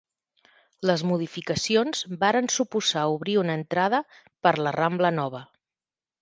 Les 0.89 1.01
modificacions 1.09 2.01
varen 2.23 2.49
suposar 2.55 3.03
obrir 3.19 3.37
una 3.43 3.59
entrada 3.61 4.01
per 4.49 4.55
la 4.65 4.75
Rambla 4.79 5.13
Nova. 5.21 5.45